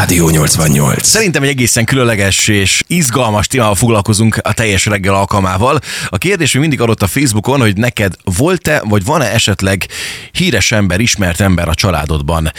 Rádió 0.00 0.28
88. 0.28 1.06
Szerintem 1.06 1.42
egy 1.42 1.48
egészen 1.48 1.84
különleges 1.84 2.48
és 2.48 2.82
izgalmas 2.86 3.46
témával 3.46 3.74
foglalkozunk 3.74 4.38
a 4.42 4.52
teljes 4.52 4.86
reggel 4.86 5.14
alkalmával. 5.14 5.78
A 6.08 6.18
kérdés 6.18 6.52
még 6.52 6.60
mindig 6.60 6.80
adott 6.80 7.02
a 7.02 7.06
Facebookon, 7.06 7.60
hogy 7.60 7.76
neked 7.76 8.14
volt-e, 8.36 8.82
vagy 8.84 9.04
van-e 9.04 9.32
esetleg 9.32 9.86
híres 10.32 10.72
ember, 10.72 11.00
ismert 11.00 11.40
ember 11.40 11.68
a 11.68 11.74
családodban? 11.74 12.52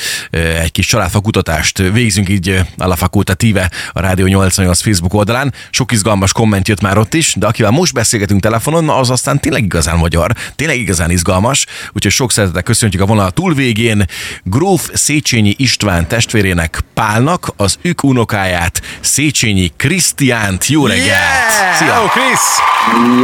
Egy 0.62 0.72
kis 0.72 0.86
családfakutatást 0.86 1.78
végzünk 1.78 2.30
így 2.30 2.50
a 2.78 2.88
La 2.88 2.96
Facultative 2.96 3.72
a 3.92 4.00
Rádió 4.00 4.26
88 4.26 4.82
Facebook 4.82 5.14
oldalán. 5.14 5.54
Sok 5.70 5.92
izgalmas 5.92 6.32
komment 6.32 6.68
jött 6.68 6.82
már 6.82 6.98
ott 6.98 7.14
is, 7.14 7.36
de 7.38 7.48
akivel 7.48 7.72
most 7.72 7.94
beszélgetünk 7.94 8.42
telefonon, 8.42 8.90
az 8.90 9.10
aztán 9.10 9.40
tényleg 9.40 9.64
igazán 9.64 9.98
magyar, 9.98 10.36
tényleg 10.56 10.78
igazán 10.78 11.12
izgalmas, 11.12 11.66
úgyhogy 11.92 12.12
sok 12.12 12.32
szeretettel 12.32 12.64
köszöntjük 12.64 13.02
a 13.02 13.06
vonal 13.06 13.32
túlvégén 13.32 14.06
Gróf 14.44 14.90
Széchenyi 14.94 15.54
István 15.58 16.08
testvérének 16.08 16.80
Pálnak 16.94 17.30
az 17.58 17.78
ük 17.82 18.04
unokáját, 18.04 18.82
Széchenyi 19.00 19.72
Krisztiánt. 19.76 20.68
Jó 20.68 20.86
reggelt! 20.86 21.06
Yeah! 21.06 21.76
Szia! 21.76 21.94
Hello, 21.94 22.08
Chris! 22.08 22.40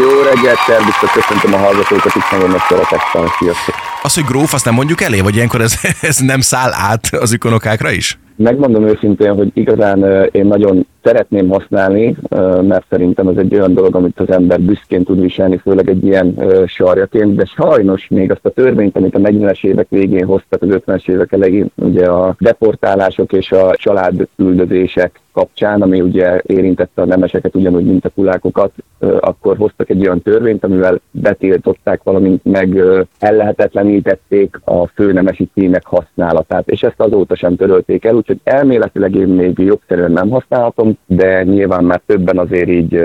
Jó 0.02 0.22
reggelt, 0.22 0.60
szervusztok, 0.68 1.12
köszöntöm 1.12 1.54
a 1.54 1.58
hallgatókat, 1.58 2.16
itt 2.16 2.32
nagyon 2.32 2.50
nagy 2.50 2.62
szeretettel, 2.70 3.34
sziasztok. 3.40 3.76
Az, 4.02 4.14
hogy 4.14 4.24
gróf, 4.24 4.54
azt 4.54 4.66
nem 4.66 4.74
mondjuk 4.74 5.02
elé, 5.02 5.20
vagy 5.20 5.36
ilyenkor 5.36 5.62
ez, 5.62 5.80
ez 6.02 6.18
nem 6.18 6.42
száll 6.42 6.74
át 6.74 7.08
az 7.12 7.34
ük 7.34 7.46
unokákra 7.46 7.92
is? 7.92 8.20
Megmondom 8.36 8.88
őszintén, 8.88 9.36
hogy 9.36 9.52
igazán 9.54 10.30
én 10.32 10.46
nagyon 10.46 10.88
szeretném 11.08 11.50
használni, 11.50 12.16
mert 12.62 12.86
szerintem 12.90 13.28
ez 13.28 13.38
egy 13.38 13.54
olyan 13.54 13.74
dolog, 13.74 13.96
amit 13.96 14.20
az 14.20 14.30
ember 14.30 14.60
büszkén 14.60 15.04
tud 15.04 15.22
viselni, 15.22 15.58
főleg 15.58 15.90
egy 15.90 16.06
ilyen 16.06 16.36
sarjaként, 16.66 17.36
de 17.36 17.46
sajnos 17.46 18.08
még 18.08 18.32
azt 18.32 18.46
a 18.46 18.50
törvényt, 18.50 18.98
amit 18.98 19.16
a 19.16 19.20
40-es 19.20 19.66
évek 19.66 19.88
végén 19.90 20.26
hoztak, 20.26 20.62
az 20.62 20.70
50-es 20.72 21.10
évek 21.10 21.32
elején, 21.32 21.72
ugye 21.76 22.06
a 22.06 22.36
deportálások 22.40 23.34
és 23.34 23.52
a 23.52 23.76
családüldözések 23.76 25.20
kapcsán, 25.38 25.82
ami 25.82 26.02
ugye 26.02 26.42
érintette 26.46 27.02
a 27.02 27.06
nemeseket 27.06 27.56
ugyanúgy, 27.56 27.86
mint 27.86 28.06
a 28.06 28.10
kulákokat, 28.10 28.72
akkor 29.20 29.58
hoztak 29.58 29.90
egy 29.90 30.02
olyan 30.02 30.22
törvényt, 30.22 30.64
amivel 30.64 31.00
betiltották, 31.12 32.04
valamint 32.04 32.44
meg 32.44 32.82
ellehetetlenítették 33.20 34.60
a 34.64 34.88
főnemesi 34.88 35.50
címek 35.54 35.86
használatát, 35.86 36.68
és 36.68 36.84
ezt 36.84 37.00
azóta 37.00 37.36
sem 37.36 37.56
törölték 37.56 38.06
el, 38.06 38.16
úgyhogy 38.16 38.40
elméletileg 38.44 39.16
én 39.16 39.28
még 39.28 39.58
jogszerűen 39.58 40.12
nem 40.12 40.30
használhatom, 40.30 40.98
de 41.06 41.44
nyilván 41.44 41.84
már 41.84 42.02
többen 42.06 42.38
azért 42.38 42.70
így 42.70 43.02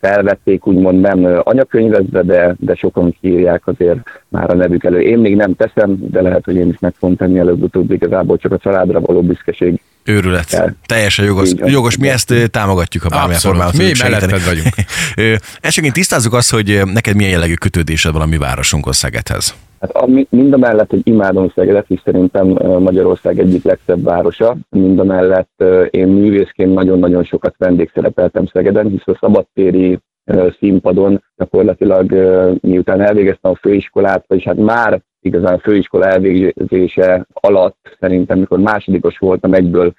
felvették, 0.00 0.66
úgymond 0.66 1.00
nem 1.00 1.40
anyakönyvezve, 1.42 2.22
de, 2.22 2.54
de 2.58 2.74
sokan 2.74 3.16
kírják 3.20 3.66
azért 3.66 3.98
már 4.28 4.50
a 4.50 4.54
nevük 4.54 4.84
elő. 4.84 5.00
Én 5.00 5.18
még 5.18 5.36
nem 5.36 5.54
teszem, 5.54 5.96
de 6.10 6.22
lehet, 6.22 6.44
hogy 6.44 6.56
én 6.56 6.68
is 6.68 6.78
meg 6.78 6.94
fogom 6.94 7.16
tenni 7.16 7.38
előbb-utóbb, 7.38 7.90
igazából 7.90 8.36
csak 8.36 8.52
a 8.52 8.58
családra 8.58 9.00
való 9.00 9.22
büszkeség 9.22 9.80
Őrület. 10.04 10.52
El. 10.52 10.76
Teljesen 10.86 11.24
jogos. 11.24 11.50
Így 11.50 11.60
jogos. 11.64 11.96
Mi 11.96 12.08
ezt 12.08 12.50
támogatjuk, 12.50 13.02
ha 13.02 13.08
bármilyen 13.08 13.40
formában 13.40 13.72
Mi 13.76 13.92
melletted 14.02 14.44
vagyunk. 14.44 14.74
Elsőként 15.60 15.94
tisztázzuk 15.94 16.34
azt, 16.34 16.50
hogy 16.50 16.80
neked 16.84 17.16
milyen 17.16 17.30
jellegű 17.30 17.54
kötődésed 17.54 18.12
van 18.12 18.22
a 18.22 18.26
mi 18.26 18.36
városunkhoz, 18.36 18.96
Szegedhez. 18.96 19.54
Hát 19.80 19.90
ami, 19.90 20.26
mind 20.30 20.52
a 20.52 20.56
mellett, 20.56 20.90
hogy 20.90 21.00
imádom 21.04 21.52
Szegedet, 21.54 21.84
és 21.88 22.00
szerintem 22.04 22.46
Magyarország 22.78 23.38
egyik 23.38 23.64
legszebb 23.64 24.02
városa, 24.02 24.56
mind 24.70 24.98
a 24.98 25.04
mellett 25.04 25.64
én 25.90 26.06
művészként 26.06 26.74
nagyon-nagyon 26.74 27.24
sokat 27.24 27.54
vendégszerepeltem 27.58 28.46
Szegeden, 28.46 28.88
hisz 28.88 29.06
a 29.06 29.18
szabadtéri 29.20 29.98
színpadon 30.58 31.24
gyakorlatilag 31.36 32.12
miután 32.60 33.00
elvégeztem 33.00 33.50
a 33.50 33.56
főiskolát, 33.56 34.24
vagyis 34.28 34.44
hát 34.44 34.56
már 34.56 35.00
igazán 35.20 35.54
a 35.54 35.58
főiskola 35.58 36.06
elvégzése 36.06 37.26
alatt, 37.32 37.96
szerintem 38.00 38.38
mikor 38.38 38.58
másodikos 38.58 39.18
voltam, 39.18 39.54
egyből 39.54 39.94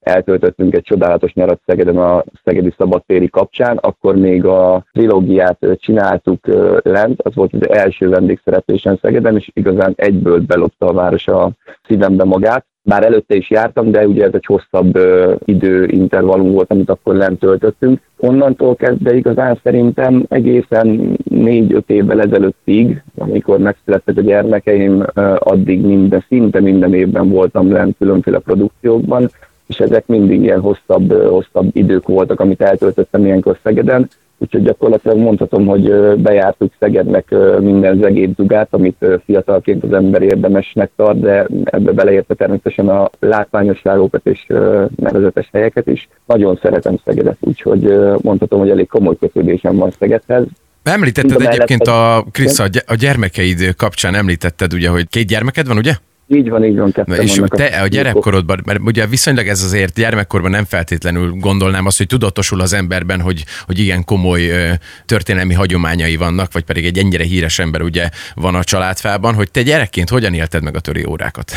eltöltöttünk 0.00 0.74
egy 0.74 0.82
csodálatos 0.82 1.32
nyarat 1.32 1.60
Szegeden 1.66 1.96
a 1.96 2.24
Szegedi 2.44 2.74
Szabadtéri 2.76 3.28
kapcsán, 3.28 3.76
akkor 3.76 4.16
még 4.16 4.44
a 4.44 4.84
trilógiát 4.92 5.58
csináltuk 5.74 6.46
lent, 6.82 7.22
az 7.22 7.34
volt 7.34 7.52
az 7.52 7.68
első 7.68 8.08
vendégszereplésem 8.08 8.96
Szegeden, 8.96 9.36
és 9.36 9.50
igazán 9.52 9.92
egyből 9.96 10.40
belopta 10.40 10.86
a 10.86 10.92
város 10.92 11.28
a 11.28 11.50
szívembe 11.86 12.24
magát. 12.24 12.66
Bár 12.88 13.04
előtte 13.04 13.34
is 13.34 13.50
jártam, 13.50 13.90
de 13.90 14.06
ugye 14.06 14.24
ez 14.24 14.34
egy 14.34 14.44
hosszabb 14.46 14.98
időintervallum 15.44 16.50
volt, 16.50 16.70
amit 16.70 16.90
akkor 16.90 17.14
lent 17.14 17.38
töltöttünk. 17.38 18.00
Onnantól 18.16 18.76
kezdve 18.76 19.14
igazán 19.14 19.58
szerintem 19.62 20.24
egészen 20.28 21.16
négy-öt 21.24 21.90
évvel 21.90 22.20
ezelőttig, 22.20 23.02
amikor 23.18 23.58
megszülettek 23.58 24.16
a 24.16 24.20
gyermekeim, 24.20 25.04
addig 25.38 25.80
minden, 25.80 26.24
szinte 26.28 26.60
minden 26.60 26.94
évben 26.94 27.28
voltam 27.28 27.72
lent 27.72 27.96
különféle 27.98 28.38
produkciókban, 28.38 29.30
és 29.66 29.80
ezek 29.80 30.06
mindig 30.06 30.42
ilyen 30.42 30.60
hosszabb, 30.60 31.12
hosszabb 31.12 31.70
idők 31.72 32.06
voltak, 32.06 32.40
amit 32.40 32.62
eltöltöttem 32.62 33.24
ilyenkor 33.24 33.58
Szegeden, 33.62 34.08
úgyhogy 34.38 34.62
gyakorlatilag 34.62 35.18
mondhatom, 35.18 35.66
hogy 35.66 35.92
bejártuk 36.16 36.72
Szegednek 36.78 37.34
minden 37.60 37.98
zegét 38.00 38.34
dugát, 38.34 38.68
amit 38.70 39.06
fiatalként 39.24 39.84
az 39.84 39.92
ember 39.92 40.22
érdemesnek 40.22 40.90
tart, 40.96 41.20
de 41.20 41.46
ebbe 41.64 41.92
beleértve 41.92 42.34
természetesen 42.34 42.88
a 42.88 43.10
látványosságokat 43.18 44.26
és 44.26 44.44
ö, 44.46 44.84
nevezetes 44.96 45.48
helyeket 45.52 45.86
is. 45.86 46.08
Nagyon 46.26 46.58
szeretem 46.62 46.96
Szegedet, 47.04 47.36
úgyhogy 47.40 47.98
mondhatom, 48.22 48.58
hogy 48.58 48.70
elég 48.70 48.88
komoly 48.88 49.16
kötődésem 49.20 49.76
van 49.76 49.90
Szegedhez. 49.90 50.44
Említetted 50.82 51.40
egyébként 51.40 51.86
a 51.86 52.24
Krisz, 52.32 52.58
a 52.86 52.94
gyermekeid 52.98 53.74
kapcsán 53.76 54.14
említetted 54.14 54.72
ugye, 54.72 54.88
hogy 54.88 55.08
két 55.08 55.26
gyermeked 55.26 55.66
van, 55.66 55.76
ugye? 55.76 55.94
Így 56.30 56.48
van, 56.48 56.64
így 56.64 56.76
van, 56.76 56.92
ketten 56.92 57.20
és 57.20 57.40
te 57.46 57.64
a 57.64 57.86
gyerekkorodban, 57.86 58.60
mert 58.64 58.80
ugye 58.82 59.06
viszonylag 59.06 59.46
ez 59.46 59.62
azért 59.62 59.94
gyermekkorban 59.94 60.50
nem 60.50 60.64
feltétlenül 60.64 61.30
gondolnám 61.30 61.86
azt, 61.86 61.96
hogy 61.96 62.06
tudatosul 62.06 62.60
az 62.60 62.72
emberben, 62.72 63.20
hogy, 63.20 63.44
hogy 63.66 63.78
igen 63.78 64.04
komoly 64.04 64.48
ö, 64.48 64.72
történelmi 65.06 65.54
hagyományai 65.54 66.16
vannak, 66.16 66.52
vagy 66.52 66.64
pedig 66.64 66.84
egy 66.84 66.98
ennyire 66.98 67.24
híres 67.24 67.58
ember 67.58 67.82
ugye 67.82 68.08
van 68.34 68.54
a 68.54 68.64
családfában, 68.64 69.34
hogy 69.34 69.50
te 69.50 69.62
gyerekként 69.62 70.08
hogyan 70.08 70.34
élted 70.34 70.62
meg 70.62 70.76
a 70.76 70.80
töri 70.80 71.04
órákat? 71.08 71.52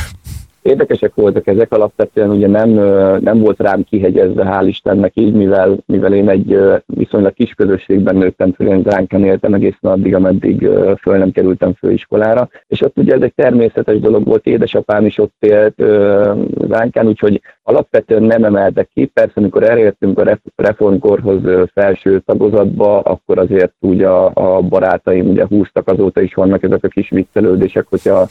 Érdekesek 0.62 1.16
voltak 1.16 1.48
ezek, 1.48 1.72
alapvetően 1.72 2.30
ugye 2.30 2.48
nem, 2.48 2.70
nem 3.20 3.40
volt 3.40 3.60
rám 3.60 3.84
kihegyezve, 3.84 4.44
hál' 4.44 4.68
Istennek 4.68 5.12
így, 5.16 5.34
mivel, 5.34 5.78
mivel 5.86 6.14
én 6.14 6.30
egy 6.30 6.60
viszonylag 6.86 7.34
kis 7.34 7.54
közösségben 7.54 8.16
nőttem 8.16 8.54
föl, 8.54 8.68
én 8.68 8.84
Zánkán 8.90 9.26
éltem 9.26 9.54
egészen 9.54 9.92
addig, 9.92 10.16
ameddig 10.16 10.70
föl 11.02 11.18
nem 11.18 11.32
kerültem 11.32 11.74
főiskolára, 11.74 12.50
és 12.68 12.82
ott 12.82 12.98
ugye 12.98 13.14
ez 13.14 13.22
egy 13.22 13.34
természetes 13.34 14.00
dolog 14.00 14.26
volt, 14.26 14.46
édesapám 14.46 15.06
is 15.06 15.18
ott 15.18 15.36
élt 15.40 15.84
Zánkán, 16.68 17.08
úgyhogy 17.08 17.42
alapvetően 17.64 18.24
nem 18.24 18.44
emeltek 18.44 18.90
ki. 18.94 19.06
Persze, 19.06 19.34
amikor 19.36 19.64
elértünk 19.64 20.20
a 20.20 20.24
ref- 20.24 20.54
reformkorhoz 20.56 21.42
felső 21.74 22.20
tagozatba, 22.26 23.00
akkor 23.00 23.40
azért 23.40 23.74
úgy 23.80 24.02
a, 24.02 24.32
a 24.34 24.62
barátaim 24.62 25.30
ugye 25.30 25.46
húztak, 25.50 25.88
azóta 25.88 26.22
is 26.22 26.34
vannak 26.34 26.64
ezek 26.64 26.84
a 26.84 26.88
kis 26.88 27.10
viccelődések, 27.10 27.86
hogyha 27.90 28.28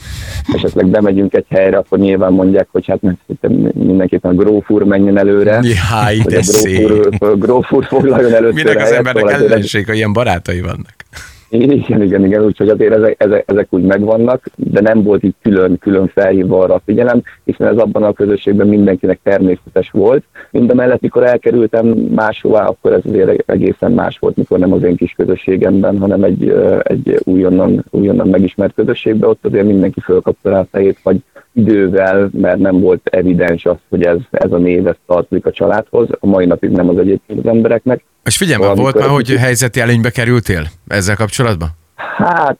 esetleg 0.53 0.87
bemegyünk 0.87 1.33
egy 1.33 1.45
helyre, 1.49 1.77
akkor 1.77 1.97
nyilván 1.97 2.33
mondják, 2.33 2.67
hogy 2.71 2.85
hát 2.87 2.99
mindenképpen 3.73 4.31
a 4.31 4.43
gróf 4.43 4.69
úr 4.69 4.83
menjen 4.83 5.17
előre. 5.17 5.59
Jaj, 5.61 6.17
hogy 6.17 6.33
de 6.33 6.39
a 6.39 6.65
gróf 6.65 7.11
úr, 7.19 7.37
gróf 7.37 7.71
úr 7.71 7.85
foglaljon 7.85 8.33
először 8.33 8.63
Minek 8.63 8.81
az 8.81 8.91
embernek 8.91 9.29
szóval 9.29 9.45
ellenség, 9.45 9.85
ha 9.85 9.93
ilyen 9.93 10.13
barátai 10.13 10.61
vannak? 10.61 10.95
Igen, 11.51 12.01
igen, 12.01 12.25
igen, 12.25 12.45
úgyhogy 12.45 12.69
azért 12.69 12.93
ezek, 12.93 13.15
ezek, 13.17 13.43
ezek 13.47 13.67
úgy 13.69 13.83
megvannak, 13.83 14.45
de 14.55 14.81
nem 14.81 15.03
volt 15.03 15.23
így 15.23 15.33
külön, 15.41 15.77
külön 15.77 16.07
felhívva 16.07 16.59
arra 16.59 16.73
a 16.73 16.81
figyelem, 16.85 17.21
hiszen 17.43 17.67
ez 17.67 17.77
abban 17.77 18.03
a 18.03 18.13
közösségben 18.13 18.67
mindenkinek 18.67 19.19
természetes 19.23 19.89
volt. 19.91 20.23
Mindemellett, 20.51 21.01
mikor 21.01 21.23
elkerültem 21.23 21.87
máshová, 21.87 22.65
akkor 22.65 22.93
ez 22.93 23.01
azért 23.05 23.49
egészen 23.49 23.91
más 23.91 24.19
volt, 24.19 24.35
mikor 24.35 24.59
nem 24.59 24.73
az 24.73 24.83
én 24.83 24.95
kis 24.95 25.13
közösségemben, 25.17 25.97
hanem 25.99 26.23
egy, 26.23 26.49
egy 26.83 27.19
újonnan, 27.23 27.85
újonnan 27.89 28.27
megismert 28.27 28.73
közösségben, 28.73 29.29
ott 29.29 29.45
azért 29.45 29.65
mindenki 29.65 29.99
fölkapta 29.99 30.49
rá 30.49 30.59
a 30.59 30.67
fejét, 30.71 30.99
vagy 31.03 31.21
idővel, 31.53 32.29
mert 32.33 32.57
nem 32.59 32.79
volt 32.79 33.07
evidens 33.11 33.65
az, 33.65 33.75
hogy 33.89 34.03
ez, 34.03 34.17
ez 34.31 34.51
a 34.51 34.57
név 34.57 34.87
ez 34.87 34.95
tartozik 35.07 35.45
a 35.45 35.51
családhoz. 35.51 36.07
A 36.19 36.25
mai 36.25 36.45
napig 36.45 36.69
nem 36.69 36.89
az 36.89 36.97
egyébként 36.97 37.39
az 37.39 37.45
embereknek. 37.45 38.03
És 38.23 38.37
figyelj, 38.37 38.59
már 38.59 38.67
Valamikor 38.67 38.91
volt 38.93 39.05
már, 39.05 39.15
hogy 39.15 39.25
kicsit- 39.25 39.39
helyzeti 39.39 39.79
előnybe 39.79 40.09
kerültél 40.09 40.63
ezzel 40.87 41.15
kapcsolatban? 41.15 41.69
Hát 41.95 42.57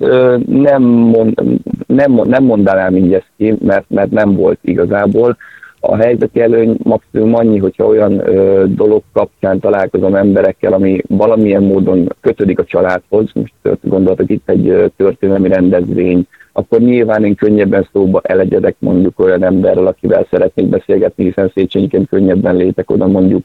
nem, 0.48 0.82
mond, 0.84 1.42
nem, 1.88 2.22
nem 2.24 2.44
mondanám 2.44 2.96
így 2.96 3.14
ezt 3.14 3.32
ki, 3.38 3.56
mert, 3.66 3.86
mert 3.88 4.12
nem 4.12 4.36
volt 4.36 4.60
igazából. 4.62 5.38
A 5.80 5.96
helyzeti 5.96 6.42
előny 6.42 6.78
maximum 6.84 7.36
annyi, 7.36 7.58
hogyha 7.58 7.86
olyan 7.86 8.28
ö, 8.28 8.64
dolog 8.68 9.04
kapcsán 9.14 9.60
találkozom 9.60 10.16
emberekkel, 10.16 10.74
ami 10.74 11.02
valamilyen 11.08 11.64
módon 11.64 12.16
kötődik 12.22 12.60
a 12.60 12.64
családhoz, 12.64 13.30
most 13.34 13.54
gondoltak 13.82 14.30
itt 14.30 14.50
egy 14.50 14.92
történelmi 14.98 15.48
rendezvény, 15.48 16.28
akkor 16.54 16.80
nyilván 16.80 17.26
én 17.26 17.36
könnyebben 17.36 17.88
szóba 17.94 18.22
elegyedek 18.24 18.76
mondjuk 18.80 19.20
olyan 19.20 19.44
emberrel, 19.44 19.88
akivel 19.88 20.28
szeretnék 20.32 20.68
beszélgetni, 20.68 21.24
hiszen 21.24 21.52
Széchenyiként 21.54 22.10
könnyebben 22.10 22.56
létek 22.56 22.92
oda 22.92 23.08
mondjuk 23.08 23.44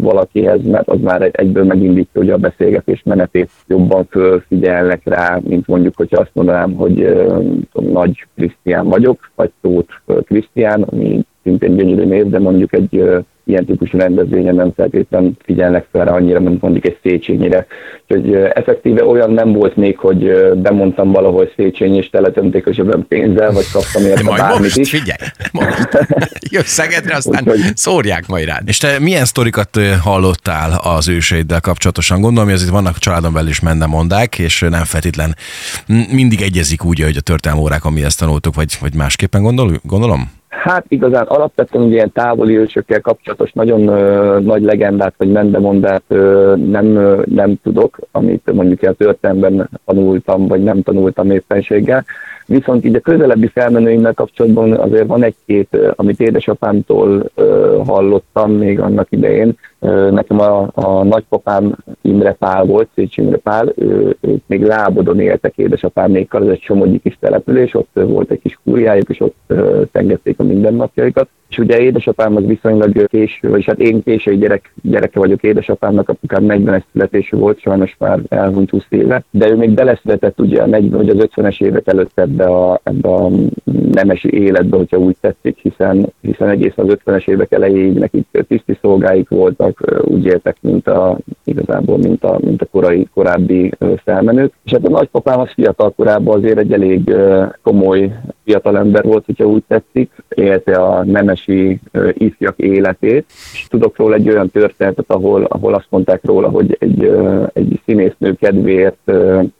valakihez, 0.00 0.60
mert 0.66 0.88
az 0.88 1.00
már 1.00 1.22
egy- 1.22 1.34
egyből 1.36 1.64
megindítja 1.64 2.20
ugye 2.20 2.32
a 2.32 2.36
beszélgetés 2.36 3.02
menetét, 3.04 3.50
jobban 3.66 4.06
fölfigyelnek 4.10 5.00
rá, 5.04 5.40
mint 5.48 5.66
mondjuk, 5.66 5.96
hogyha 5.96 6.20
azt 6.20 6.30
mondanám, 6.32 6.74
hogy 6.74 6.94
tudom, 7.72 7.92
Nagy 7.92 8.26
Krisztián 8.36 8.88
vagyok, 8.88 9.30
vagy 9.34 9.50
Tóth 9.62 9.94
Krisztián, 10.24 10.82
ami 10.82 11.24
szintén 11.42 11.76
gyönyörű 11.76 12.04
név, 12.04 12.26
de 12.28 12.38
mondjuk 12.38 12.72
egy 12.74 13.04
ilyen 13.44 13.64
típusú 13.64 13.98
rendezvényen 13.98 14.54
nem 14.54 14.72
feltétlenül 14.76 15.32
figyelnek 15.44 15.86
fel 15.92 16.04
rá 16.04 16.12
annyira, 16.12 16.40
mint 16.40 16.62
mondjuk 16.62 16.84
egy 16.84 16.98
Széchenyire. 17.02 17.66
Úgyhogy 18.08 18.34
effektíve 18.34 19.04
olyan 19.04 19.30
nem 19.30 19.52
volt 19.52 19.76
még, 19.76 19.98
hogy 19.98 20.32
bemondtam 20.56 21.12
valahol 21.12 21.50
Széchenyi, 21.56 21.96
és 21.96 22.10
teletönték 22.10 22.66
a 22.66 22.72
zsebem 22.72 23.06
pénzzel, 23.08 23.52
vagy 23.52 23.70
kaptam 23.72 24.04
érte 24.04 24.22
bármit 24.22 24.60
most, 24.60 24.76
is. 24.76 24.90
figyelj, 24.90 25.18
most. 25.52 25.88
Jössz 26.52 26.72
Szegedre, 26.72 27.16
aztán 27.16 27.42
Úgyhogy... 27.46 27.76
szórják 27.76 28.26
majd 28.26 28.46
rád. 28.46 28.68
És 28.68 28.78
te 28.78 28.98
milyen 28.98 29.24
sztorikat 29.24 29.78
hallottál 30.02 30.80
az 30.82 31.08
őseiddel 31.08 31.60
kapcsolatosan? 31.60 32.20
Gondolom, 32.20 32.48
hogy 32.48 32.56
azért 32.56 32.70
vannak 32.70 32.98
családon 32.98 33.32
belül 33.32 33.48
is 33.48 33.60
mendemondák, 33.60 34.38
és 34.38 34.60
nem 34.60 34.84
feltétlen 34.84 35.36
mindig 36.10 36.42
egyezik 36.42 36.84
úgy, 36.84 37.00
hogy 37.00 37.16
a 37.16 37.20
történelmi 37.20 37.62
órák, 37.62 37.84
ami 37.84 38.02
ezt 38.02 38.18
tanultuk, 38.18 38.54
vagy, 38.54 38.76
vagy 38.80 38.94
másképpen 38.94 39.42
gondol, 39.42 39.80
gondolom? 39.82 40.40
Hát 40.52 40.84
igazán 40.88 41.26
alapvetően 41.26 41.84
ugye 41.84 41.94
ilyen 41.94 42.12
távoli 42.12 42.56
ősökkel 42.56 43.00
kapcsolatos 43.00 43.52
nagyon 43.52 43.88
ö, 43.88 44.38
nagy 44.40 44.62
legendát 44.62 45.14
vagy 45.16 45.30
mendemondát 45.30 46.02
ö, 46.08 46.54
nem, 46.56 46.96
ö, 46.96 47.22
nem 47.24 47.54
tudok, 47.62 47.98
amit 48.10 48.52
mondjuk 48.52 48.82
a 48.82 48.92
történelemben 48.92 49.68
tanultam, 49.84 50.46
vagy 50.46 50.62
nem 50.62 50.82
tanultam 50.82 51.30
éppenséggel. 51.30 52.04
Viszont 52.46 52.84
így 52.84 52.94
a 52.94 53.00
közelebbi 53.00 53.46
felmenőimmel 53.46 54.14
kapcsolatban 54.14 54.72
azért 54.72 55.06
van 55.06 55.22
egy-két, 55.22 55.78
amit 55.96 56.20
édesapámtól 56.20 57.30
hallottam 57.86 58.52
még 58.52 58.80
annak 58.80 59.06
idején. 59.10 59.58
Nekem 60.10 60.40
a, 60.40 60.70
a 60.74 61.02
nagypapám 61.02 61.76
Imre 62.02 62.32
Pál 62.32 62.64
volt, 62.64 62.88
Szécs 62.94 63.16
Imre 63.16 63.36
Pál, 63.36 63.72
ő, 63.76 64.16
ők 64.20 64.42
még 64.46 64.64
Lábodon 64.64 65.20
éltek 65.20 65.56
édesapámékkal, 65.56 66.42
ez 66.42 66.48
egy 66.48 66.60
Somogyi 66.60 66.98
kis 66.98 67.16
település, 67.20 67.74
ott 67.74 67.90
volt 67.92 68.30
egy 68.30 68.40
kis 68.40 68.58
kúriájuk, 68.64 69.08
és 69.08 69.20
ott 69.20 69.52
tengették 69.92 70.38
a 70.38 70.42
mindennapjaikat. 70.42 71.28
És 71.52 71.58
ugye 71.58 71.80
édesapám 71.80 72.36
az 72.36 72.46
viszonylag 72.46 73.06
késő, 73.06 73.48
vagyis 73.48 73.66
hát 73.66 73.78
én 73.78 74.02
késői 74.02 74.36
gyerek, 74.36 74.72
gyereke 74.82 75.18
vagyok 75.18 75.42
édesapámnak, 75.42 76.08
apukám 76.08 76.44
40-es 76.48 76.82
születésű 76.92 77.36
volt, 77.36 77.60
sajnos 77.60 77.96
már 77.98 78.20
elhunyt 78.28 78.70
20 78.70 78.84
éve, 78.88 79.24
de 79.30 79.50
ő 79.50 79.56
még 79.56 79.70
beleszületett 79.70 80.40
ugye 80.40 80.62
a 80.62 80.66
40 80.66 80.90
vagy 80.90 81.08
az 81.08 81.28
50-es 81.34 81.62
évek 81.62 81.86
előtt 81.86 82.18
ebbe 82.18 82.44
a, 82.44 82.80
ebbe 82.82 83.08
a 83.08 83.30
nemesi 83.92 84.32
életbe, 84.32 84.76
hogyha 84.76 84.96
úgy 84.96 85.16
tetszik, 85.20 85.58
hiszen, 85.58 86.12
hiszen 86.20 86.48
egészen 86.48 86.88
az 86.88 86.96
50-es 87.04 87.28
évek 87.28 87.52
elejéig 87.52 87.98
nekik 87.98 88.26
tiszti 88.48 88.78
szolgáik 88.80 89.28
voltak, 89.28 90.02
úgy 90.04 90.24
éltek, 90.24 90.56
mint 90.60 90.88
a, 90.88 91.18
igazából, 91.44 91.98
mint 91.98 92.24
a, 92.24 92.38
mint 92.44 92.62
a 92.62 92.66
korai, 92.70 93.08
korábbi 93.14 93.72
felmenők. 94.04 94.52
És 94.64 94.72
hát 94.72 94.86
a 94.86 94.90
nagypapám 94.90 95.40
az 95.40 95.50
fiatal 95.52 95.90
korában 95.90 96.36
azért 96.36 96.58
egy 96.58 96.72
elég 96.72 97.14
komoly 97.62 98.12
fiatalember 98.44 99.04
volt, 99.04 99.24
hogyha 99.24 99.44
úgy 99.44 99.62
tetszik, 99.68 100.10
élte 100.28 100.72
a 100.72 101.04
nemesi 101.46 101.80
ifjak 102.12 102.58
életét, 102.58 103.24
és 103.52 103.66
tudok 103.68 103.96
róla 103.96 104.14
egy 104.14 104.28
olyan 104.28 104.50
történetet, 104.50 105.04
ahol, 105.10 105.44
ahol 105.44 105.74
azt 105.74 105.86
mondták 105.88 106.20
róla, 106.24 106.48
hogy 106.48 106.76
egy, 106.80 107.10
egy 107.52 107.80
színésznő 107.86 108.34
kedvéért 108.34 109.12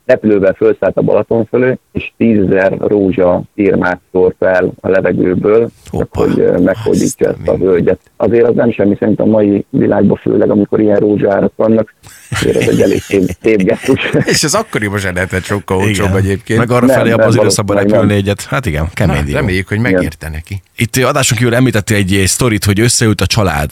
repülővel 0.05 0.53
felszállt 0.53 0.97
a 0.97 1.03
Balaton 1.03 1.45
fölé, 1.45 1.79
és 1.93 2.13
tízezer 2.17 2.77
rózsa 2.79 3.43
firmát 3.55 4.01
szórt 4.13 4.35
fel 4.39 4.73
a 4.81 4.89
levegőből, 4.89 5.69
Hoppa. 5.91 6.21
hogy 6.21 6.63
meghódítsa 6.63 7.29
ezt 7.29 7.49
a 7.49 7.57
hölgyet. 7.57 8.01
Azért 8.17 8.49
az 8.49 8.55
nem 8.55 8.71
semmi 8.71 8.97
szerint 8.99 9.21
a 9.21 9.25
mai 9.25 9.65
világban, 9.71 10.17
főleg 10.17 10.51
amikor 10.51 10.81
ilyen 10.81 10.99
rózsárak 10.99 11.53
vannak, 11.57 11.95
azért 12.33 12.57
ez 12.57 12.69
egy 12.69 12.81
elég 12.81 13.03
szép, 13.03 13.37
szép 13.43 13.63
gesztus. 13.63 14.01
és 14.25 14.43
az 14.43 14.55
akkoriban 14.55 14.99
sem 14.99 15.15
lehetett 15.15 15.45
sokkal 15.45 15.77
olcsóbb 15.77 16.17
egyébként. 16.17 16.59
Meg 16.59 16.71
arra 16.71 16.89
felé 16.89 17.11
abban 17.11 17.27
azért 17.27 17.51
szabad 17.51 17.77
repülni 17.77 18.15
egyet. 18.15 18.45
Hát 18.45 18.67
igen, 18.67 18.89
kemény 18.95 19.25
Na, 19.27 19.33
Reméljük, 19.33 19.69
hogy 19.69 19.79
megérte 19.79 20.29
neki. 20.29 20.63
Itt 20.77 20.97
adáson 20.97 21.39
kívül 21.39 21.55
említette 21.55 21.95
egy 21.95 22.23
sztorit, 22.27 22.65
hogy 22.65 22.81
összeült 22.81 23.21
a 23.21 23.27
család 23.27 23.71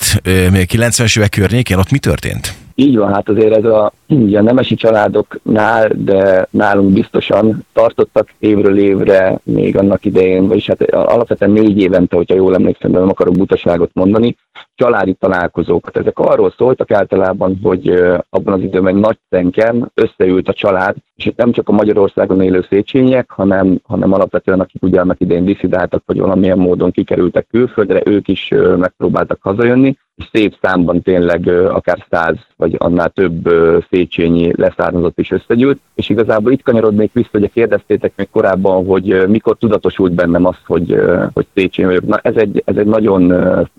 még 0.50 0.68
90-es 0.72 1.18
évek 1.18 1.30
környékén, 1.30 1.78
ott 1.78 1.90
mi 1.90 1.98
történt? 1.98 2.54
Így 2.80 2.96
van, 2.96 3.12
hát 3.12 3.28
azért 3.28 3.56
ez 3.56 3.64
a, 3.64 3.84
a 4.32 4.40
nemesi 4.40 4.74
családoknál, 4.74 5.90
de 5.96 6.46
nálunk 6.50 6.92
biztosan 6.92 7.66
tartottak 7.72 8.28
évről 8.38 8.78
évre 8.78 9.40
még 9.42 9.76
annak 9.76 10.04
idején, 10.04 10.46
vagyis 10.48 10.66
hát 10.66 10.82
alapvetően 10.82 11.50
négy 11.50 11.80
évente, 11.80 12.16
hogyha 12.16 12.34
jól 12.34 12.54
emlékszem, 12.54 12.92
de 12.92 12.98
nem 12.98 13.08
akarok 13.08 13.36
butaságot 13.36 13.90
mondani, 13.94 14.36
családi 14.74 15.12
találkozókat. 15.12 15.96
Ezek 15.96 16.18
arról 16.18 16.54
szóltak 16.56 16.90
általában, 16.90 17.58
hogy 17.62 17.88
abban 18.30 18.54
az 18.54 18.60
időben 18.60 18.94
nagy 18.94 19.18
szenken 19.30 19.90
összeült 19.94 20.48
a 20.48 20.52
család, 20.52 20.96
és 21.16 21.26
itt 21.26 21.36
nem 21.36 21.52
csak 21.52 21.68
a 21.68 21.72
Magyarországon 21.72 22.42
élő 22.42 22.66
széchenyek, 22.68 23.30
hanem, 23.30 23.80
hanem 23.86 24.12
alapvetően 24.12 24.60
akik 24.60 24.82
ugye 24.82 25.00
annak 25.00 25.20
idején 25.20 25.44
diszidáltak, 25.44 26.02
vagy 26.06 26.20
valamilyen 26.20 26.58
módon 26.58 26.90
kikerültek 26.90 27.46
külföldre, 27.50 28.00
ők 28.04 28.28
is 28.28 28.54
megpróbáltak 28.76 29.38
hazajönni, 29.42 29.96
szép 30.32 30.56
számban 30.60 31.02
tényleg 31.02 31.48
akár 31.48 32.06
száz 32.10 32.36
vagy 32.60 32.74
annál 32.78 33.08
több 33.08 33.48
széchenyi 33.90 34.52
leszármazott 34.56 35.18
is 35.18 35.30
összegyűlt, 35.30 35.78
és 35.94 36.08
igazából 36.08 36.52
itt 36.52 36.62
kanyarodnék 36.62 37.12
vissza, 37.12 37.28
hogy 37.32 37.50
kérdeztétek 37.52 38.12
még 38.16 38.28
korábban, 38.30 38.86
hogy 38.86 39.28
mikor 39.28 39.56
tudatosult 39.58 40.12
bennem 40.12 40.44
az, 40.44 40.56
hogy, 40.66 41.00
hogy 41.34 41.46
Széchenyi 41.54 41.88
vagyok. 41.88 42.06
Na 42.06 42.18
ez 42.22 42.36
egy, 42.36 42.62
ez 42.64 42.76
egy 42.76 42.86
nagyon 42.86 43.32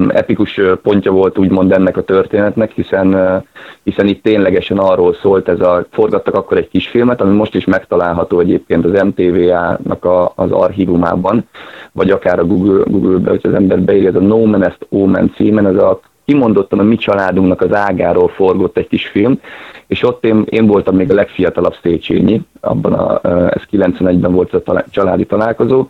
epikus 0.07 0.61
pontja 0.81 1.11
volt 1.11 1.37
úgymond 1.37 1.71
ennek 1.71 1.97
a 1.97 2.03
történetnek, 2.03 2.71
hiszen, 2.71 3.41
hiszen 3.83 4.07
itt 4.07 4.23
ténylegesen 4.23 4.77
arról 4.77 5.13
szólt, 5.13 5.47
ez 5.47 5.59
a, 5.59 5.85
forgattak 5.91 6.35
akkor 6.35 6.57
egy 6.57 6.69
kis 6.69 6.87
filmet, 6.87 7.21
ami 7.21 7.35
most 7.35 7.55
is 7.55 7.65
megtalálható 7.65 8.39
egyébként 8.39 8.85
az 8.85 9.01
MTVA-nak 9.03 10.05
a, 10.05 10.33
az 10.35 10.51
archívumában, 10.51 11.47
vagy 11.91 12.09
akár 12.09 12.39
a 12.39 12.45
Google, 12.45 12.83
Google-be, 12.87 13.29
hogy 13.29 13.39
az 13.43 13.53
ember 13.53 13.79
beírja, 13.79 14.09
ez 14.09 14.15
a 14.15 14.19
No 14.19 14.45
Man 14.45 14.63
Est 14.63 14.85
Omen 14.89 15.33
címen, 15.35 15.65
ez 15.65 15.75
a 15.75 15.99
kimondottan 16.31 16.79
a 16.79 16.83
mi 16.83 16.95
családunknak 16.95 17.61
az 17.61 17.73
ágáról 17.73 18.27
forgott 18.27 18.77
egy 18.77 18.87
kis 18.87 19.07
film, 19.07 19.39
és 19.87 20.03
ott 20.03 20.25
én, 20.25 20.45
én 20.49 20.65
voltam 20.67 20.95
még 20.95 21.11
a 21.11 21.13
legfiatalabb 21.13 21.75
Széchenyi, 21.81 22.41
abban 22.61 22.93
a, 22.93 23.19
ez 23.53 23.61
91-ben 23.71 24.33
volt 24.33 24.53
a 24.53 24.85
családi 24.89 25.25
találkozó, 25.25 25.87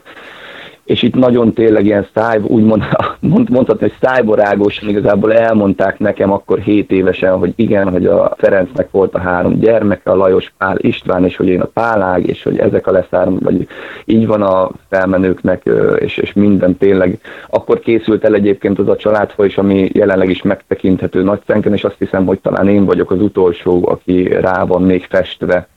és 0.91 1.01
itt 1.01 1.15
nagyon 1.15 1.53
tényleg 1.53 1.85
ilyen 1.85 2.07
száj, 2.13 2.39
úgymond 2.43 2.83
mond, 3.19 3.49
mondhatni, 3.49 3.87
hogy 3.87 3.97
szájborágosan 4.09 4.89
igazából 4.89 5.33
elmondták 5.33 5.99
nekem 5.99 6.31
akkor 6.31 6.59
7 6.59 6.91
évesen, 6.91 7.37
hogy 7.37 7.53
igen, 7.55 7.89
hogy 7.89 8.05
a 8.05 8.33
Ferencnek 8.37 8.91
volt 8.91 9.13
a 9.13 9.19
három 9.19 9.59
gyermeke, 9.59 10.11
a 10.11 10.15
Lajos 10.15 10.53
Pál 10.57 10.77
István, 10.77 11.25
és 11.25 11.35
hogy 11.35 11.47
én 11.47 11.61
a 11.61 11.69
Pálág, 11.73 12.27
és 12.27 12.43
hogy 12.43 12.57
ezek 12.57 12.87
a 12.87 12.91
leszárm, 12.91 13.35
vagy 13.39 13.67
így 14.05 14.27
van 14.27 14.41
a 14.41 14.69
felmenőknek, 14.89 15.69
és, 15.99 16.17
és 16.17 16.33
minden 16.33 16.77
tényleg. 16.77 17.19
Akkor 17.49 17.79
készült 17.79 18.23
el 18.23 18.33
egyébként 18.33 18.79
az 18.79 18.87
a 18.87 18.95
családfa 18.95 19.45
is, 19.45 19.57
ami 19.57 19.89
jelenleg 19.93 20.29
is 20.29 20.41
megtekinthető 20.41 21.23
Nagyszenken, 21.23 21.73
és 21.73 21.83
azt 21.83 21.97
hiszem, 21.97 22.25
hogy 22.25 22.39
talán 22.39 22.67
én 22.67 22.85
vagyok 22.85 23.11
az 23.11 23.21
utolsó, 23.21 23.87
aki 23.87 24.23
rá 24.23 24.63
van 24.63 24.81
még 24.81 25.05
festve 25.09 25.67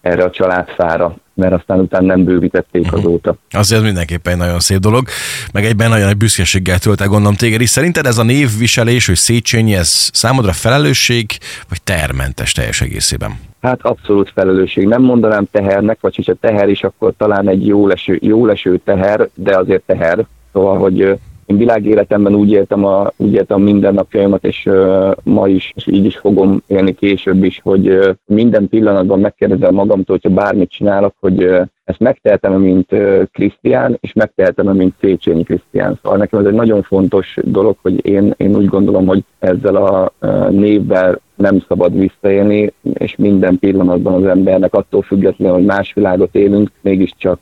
erre 0.00 0.24
a 0.24 0.30
családfára, 0.30 1.14
mert 1.34 1.52
aztán 1.52 1.78
utána 1.78 2.06
nem 2.06 2.24
bővítették 2.24 2.82
uh-huh. 2.82 2.98
azóta. 2.98 3.36
Azért 3.50 3.82
mindenképpen 3.82 4.32
egy 4.32 4.38
nagyon 4.38 4.60
szép 4.60 4.78
dolog, 4.78 5.08
meg 5.52 5.64
egyben 5.64 5.88
nagyon 5.88 6.06
nagy 6.06 6.16
büszkeséggel 6.16 6.78
tölt 6.78 7.00
el 7.00 7.08
gondolom 7.08 7.34
téged 7.34 7.60
is. 7.60 7.68
Szerinted 7.68 8.06
ez 8.06 8.18
a 8.18 8.22
névviselés, 8.22 9.06
hogy 9.06 9.16
Széchenyi, 9.16 9.74
ez 9.74 10.08
számodra 10.12 10.52
felelősség, 10.52 11.30
vagy 11.68 11.82
termentes 11.82 12.52
teljes 12.52 12.80
egészében? 12.80 13.38
Hát 13.62 13.82
abszolút 13.82 14.30
felelősség. 14.34 14.86
Nem 14.86 15.02
mondanám 15.02 15.48
tehernek, 15.50 15.98
vagy 16.00 16.16
hogyha 16.16 16.34
teher 16.34 16.68
is, 16.68 16.82
akkor 16.82 17.12
talán 17.16 17.48
egy 17.48 17.66
jó 17.66 17.86
leső, 17.86 18.18
jó 18.22 18.46
leső 18.46 18.80
teher, 18.84 19.28
de 19.34 19.58
azért 19.58 19.82
teher. 19.82 20.26
Szóval, 20.52 20.78
hogy 20.78 21.18
én 21.46 21.56
világéletemben 21.56 22.34
úgy 22.34 22.50
éltem, 22.50 22.84
a, 22.84 23.12
úgy 23.16 23.32
éltem 23.32 23.60
mindennapjaimat, 23.60 24.44
és 24.44 24.66
uh, 24.66 25.12
ma 25.22 25.48
is, 25.48 25.72
és 25.76 25.86
így 25.86 26.04
is 26.04 26.16
fogom 26.16 26.62
élni 26.66 26.94
később 26.94 27.44
is, 27.44 27.60
hogy 27.62 27.88
uh, 27.88 28.08
minden 28.26 28.68
pillanatban 28.68 29.20
megkérdezem 29.20 29.74
magamtól, 29.74 30.18
hogyha 30.22 30.42
bármit 30.42 30.70
csinálok, 30.70 31.14
hogy 31.20 31.44
uh, 31.44 31.66
ezt 31.84 31.98
megtehetem, 31.98 32.52
mint 32.52 32.94
Krisztián, 33.32 33.96
és 34.00 34.12
megtehetem, 34.12 34.76
mint 34.76 34.94
Széchenyi 35.00 35.42
Krisztián. 35.42 35.98
Szóval 36.02 36.18
nekem 36.18 36.40
ez 36.40 36.46
egy 36.46 36.52
nagyon 36.52 36.82
fontos 36.82 37.36
dolog, 37.42 37.76
hogy 37.82 38.06
én, 38.06 38.34
én 38.36 38.56
úgy 38.56 38.66
gondolom, 38.66 39.06
hogy 39.06 39.24
ezzel 39.38 39.76
a 39.76 40.12
névvel 40.50 41.20
nem 41.42 41.64
szabad 41.68 41.98
visszaélni, 41.98 42.72
és 42.94 43.16
minden 43.16 43.58
pillanatban 43.58 44.14
az 44.14 44.24
embernek 44.24 44.74
attól 44.74 45.02
függetlenül, 45.02 45.54
hogy 45.54 45.64
más 45.64 45.92
világot 45.92 46.34
élünk, 46.34 46.70
mégiscsak 46.80 47.38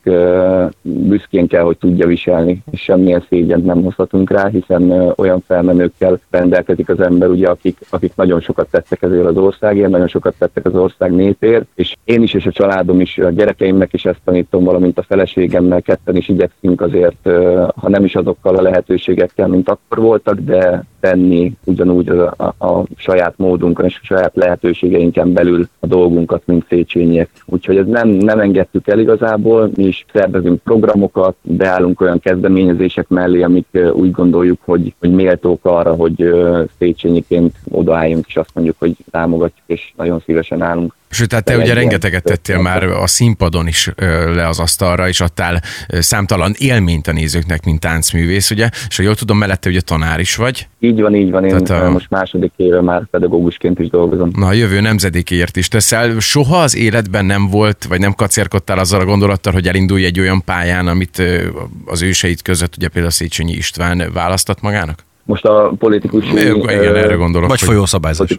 büszkén 0.83 1.47
kell, 1.47 1.62
hogy 1.62 1.76
tudja 1.78 2.07
viselni, 2.07 2.62
és 2.71 2.80
semmilyen 2.80 3.25
szégyent 3.28 3.64
nem 3.64 3.83
hozhatunk 3.83 4.30
rá, 4.30 4.49
hiszen 4.49 5.12
olyan 5.16 5.42
felmenőkkel 5.47 6.21
rendelkezik 6.30 6.88
az 6.88 7.00
ember, 7.00 7.28
ugye, 7.28 7.49
akik, 7.49 7.78
akik 7.90 8.12
nagyon 8.16 8.40
sokat 8.40 8.71
tettek 8.71 9.02
ezért 9.02 9.26
az 9.26 9.37
országért, 9.37 9.90
nagyon 9.90 10.09
sokat 10.09 10.35
tettek 10.38 10.66
az 10.66 10.75
ország 10.75 11.12
népért, 11.12 11.66
és 11.75 11.97
én 12.04 12.23
is 12.23 12.35
és 12.35 12.47
a 12.47 12.52
családom 12.52 13.00
is, 13.00 13.19
a 13.19 13.30
gyerekeimnek 13.30 13.92
is 13.92 14.04
ezt 14.04 14.21
tanítom, 14.25 14.64
valamint 14.64 14.99
a 14.99 15.02
feleségemmel 15.02 15.83
ketten 15.83 16.16
is 16.16 16.28
igyekszünk 16.28 16.80
azért, 16.80 17.28
ha 17.75 17.88
nem 17.88 18.04
is 18.04 18.14
azokkal 18.14 18.57
a 18.57 18.62
lehetőségekkel, 18.62 19.47
mint 19.47 19.69
akkor 19.69 19.99
voltak, 19.99 20.38
de 20.38 20.85
tenni 21.00 21.52
ugyanúgy 21.64 22.09
a, 22.09 22.35
a, 22.37 22.66
a 22.66 22.85
saját 22.97 23.35
módunkon 23.37 23.85
és 23.85 23.99
a 24.02 24.04
saját 24.04 24.33
lehetőségeinken 24.35 25.33
belül 25.33 25.69
a 25.80 25.87
dolgunkat, 25.87 26.42
mint 26.47 26.66
Széchenyiek. 26.69 27.30
Úgyhogy 27.47 27.76
ez 27.76 27.87
nem, 27.87 28.09
nem 28.09 28.40
engedtük 28.40 28.88
el 28.88 28.99
igazából, 28.99 29.71
mi 29.75 29.85
is 29.85 30.04
szervezünk 30.12 30.62
programokat, 30.62 31.37
beállunk 31.42 32.00
olyan 32.00 32.21
kezdeményezések 32.21 33.09
mellé, 33.09 33.42
amik 33.42 33.66
úgy 33.92 34.11
gondoljuk, 34.11 34.59
hogy, 34.64 34.95
hogy 34.99 35.11
méltók 35.11 35.64
arra, 35.64 35.95
hogy 35.95 36.35
Széchenyiként 36.78 37.54
odaálljunk, 37.71 38.25
és 38.28 38.37
azt 38.37 38.54
mondjuk, 38.54 38.76
hogy 38.78 38.97
támogatjuk, 39.11 39.66
és 39.66 39.92
nagyon 39.97 40.21
szívesen 40.21 40.62
állunk. 40.62 40.99
Sőt, 41.12 41.29
tehát 41.29 41.45
te 41.45 41.57
ugye 41.57 41.75
rengeteget 41.75 42.23
tettél 42.23 42.59
már 42.59 42.83
a 42.83 43.07
színpadon 43.07 43.67
is 43.67 43.93
le 44.35 44.49
az 44.49 44.59
asztalra, 44.59 45.09
és 45.09 45.21
adtál 45.21 45.62
számtalan 45.88 46.55
élményt 46.59 47.07
a 47.07 47.12
nézőknek, 47.12 47.64
mint 47.64 47.81
táncművész, 47.81 48.50
ugye? 48.50 48.69
És 48.88 48.97
ha 48.97 49.02
jól 49.02 49.14
tudom, 49.14 49.38
mellette 49.38 49.69
ugye 49.69 49.81
tanár 49.81 50.21
is 50.21 50.37
vagy. 50.37 50.69
Így 50.81 51.00
van, 51.00 51.14
így 51.14 51.31
van. 51.31 51.45
Én 51.45 51.64
tehát 51.64 51.87
a... 51.87 51.90
most 51.90 52.11
második 52.11 52.52
éve 52.57 52.81
már 52.81 53.07
pedagógusként 53.11 53.79
is 53.79 53.88
dolgozom. 53.88 54.31
Na, 54.35 54.47
a 54.47 54.52
jövő 54.52 54.81
nemzedékért 54.81 55.57
is 55.57 55.69
teszel. 55.69 56.21
Soha 56.21 56.57
az 56.57 56.76
életben 56.76 57.25
nem 57.25 57.49
volt, 57.49 57.85
vagy 57.85 58.00
nem 58.00 58.12
kacérkodtál 58.12 58.79
azzal 58.79 59.00
a 59.00 59.05
gondolattal, 59.05 59.52
hogy 59.52 59.69
elindulj 59.69 60.05
egy 60.05 60.21
olyan 60.21 60.45
pályán, 60.45 60.87
amit 60.87 61.23
az 61.85 62.02
őseit 62.02 62.43
között, 62.43 62.76
ugye 62.76 62.88
például 62.88 63.12
Széchenyi 63.12 63.52
István 63.52 64.11
választott 64.12 64.61
magának? 64.61 65.09
Most 65.30 65.44
a 65.44 65.72
politikus... 65.78 66.32
Igen, 66.32 66.96
erre 66.96 67.14
gondolok. 67.14 67.49
Vagy 67.49 67.60
folyószabályzás. 67.60 68.37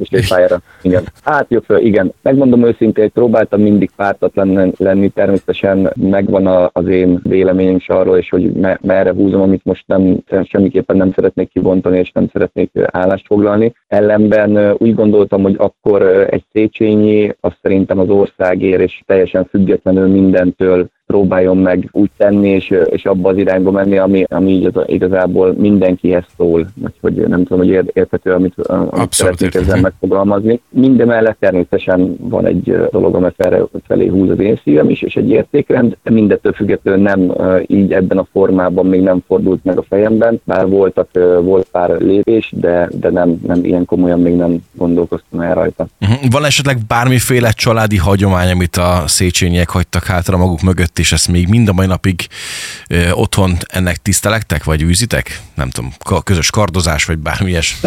Igen. 0.82 1.04
Hát 1.24 1.46
jó, 1.50 1.60
igen. 1.78 2.14
Megmondom 2.22 2.66
őszintén, 2.66 3.04
hogy 3.04 3.14
próbáltam 3.14 3.62
mindig 3.62 3.90
pártatlan 3.96 4.74
lenni, 4.78 5.10
természetesen 5.10 5.94
megvan 5.96 6.70
az 6.74 6.88
én 6.88 7.20
véleményem 7.24 7.76
is 7.76 7.90
arról, 7.90 8.18
és 8.18 8.30
hogy 8.30 8.52
merre 8.82 9.12
húzom, 9.12 9.42
amit 9.42 9.64
most 9.64 9.84
nem, 9.88 10.18
semmiképpen 10.44 10.98
nem 10.98 11.12
szeretnék 11.16 11.50
kibontani, 11.50 11.98
és 11.98 12.12
nem 12.12 12.30
szeretnék 12.32 12.72
állást 12.86 13.26
foglalni. 13.26 13.74
Ellenben 13.88 14.76
úgy 14.78 14.96
gondoltam, 14.96 15.42
hogy 15.42 15.56
akkor 15.58 16.02
egy 16.30 16.44
Széchenyi, 16.52 17.36
azt 17.40 17.58
szerintem 17.62 18.00
az 18.00 18.10
országért, 18.10 18.82
és 18.82 19.02
teljesen 19.06 19.46
függetlenül 19.46 20.08
mindentől 20.08 20.90
próbáljon 21.12 21.58
meg 21.58 21.90
úgy 21.92 22.10
tenni, 22.18 22.50
és, 22.50 22.74
és 22.90 23.06
abba 23.06 23.30
az 23.30 23.38
irányba 23.38 23.72
menni, 23.72 23.98
ami, 23.98 24.24
ami 24.30 24.52
így 24.52 24.70
az, 24.74 24.84
igazából 24.86 25.54
mindenkihez 25.58 26.24
szól. 26.38 26.68
Hogy 27.02 27.14
nem 27.14 27.44
tudom, 27.44 27.68
hogy 27.68 27.92
érthető, 27.94 28.32
amit, 28.32 28.54
amit 28.68 29.14
szeretnék 29.14 29.56
ezzel 29.56 29.82
megfogalmazni. 29.82 30.62
Mindemellett 30.70 31.40
természetesen 31.40 32.16
van 32.20 32.46
egy 32.46 32.78
dolog, 32.92 33.16
amely 33.16 33.32
felé, 33.38 33.64
felé 33.88 34.08
húz 34.08 34.30
az 34.30 34.40
én 34.40 34.60
szívem 34.64 34.90
is, 34.90 35.02
és 35.02 35.16
egy 35.16 35.30
értékrend, 35.30 35.98
de 36.04 36.12
mindettől 36.12 36.54
függetlenül 36.54 37.02
nem 37.02 37.32
így 37.68 37.94
ebben 37.94 38.18
a 38.18 38.28
formában 38.32 38.86
még 38.86 39.02
nem 39.02 39.24
fordult 39.28 39.64
meg 39.64 39.78
a 39.78 39.86
fejemben, 39.90 40.42
bár 40.44 40.68
voltak, 40.68 41.10
volt 41.42 41.68
pár 41.72 41.90
lépés, 41.90 42.54
de, 42.56 42.90
de 43.00 43.10
nem, 43.10 43.40
nem 43.48 43.66
ilyen 43.66 43.86
komolyan 43.86 44.20
még 44.20 44.36
nem 44.36 44.58
gondolkoztam 44.74 45.40
el 45.40 45.54
rajta. 45.54 45.88
Mhm. 46.00 46.12
Van 46.30 46.46
esetleg 46.46 46.78
bármiféle 46.88 47.52
családi 47.52 47.98
hagyomány, 47.98 48.52
amit 48.52 48.76
a 48.76 49.04
Széchenyiek 49.06 49.70
hagytak 49.70 50.04
hátra 50.04 50.38
maguk 50.38 50.62
mögött, 50.62 51.00
és 51.02 51.12
ezt 51.12 51.28
még 51.28 51.48
mind 51.48 51.68
a 51.68 51.74
mai 51.74 51.86
napig 51.86 52.28
ö, 52.88 53.10
otthon 53.12 53.58
ennek 53.68 53.98
tisztelektek, 53.98 54.64
vagy 54.64 54.82
űzitek? 54.82 55.42
Nem 55.56 55.70
tudom, 55.70 55.94
közös 56.24 56.50
kardozás, 56.50 57.06
vagy 57.06 57.18
bármi 57.18 57.50
ilyes. 57.50 57.78